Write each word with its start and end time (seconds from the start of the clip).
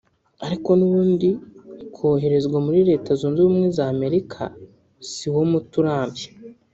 ariko 0.45 0.69
n’ubundi 0.77 1.29
koherezwa 1.95 2.57
muri 2.65 2.79
Leta 2.89 3.09
Zunze 3.19 3.39
Ubumwe 3.41 3.67
za 3.77 3.85
Amerika 3.93 4.41
si 5.13 5.27
wo 5.33 5.41
muti 5.51 5.75
urambye 5.81 6.27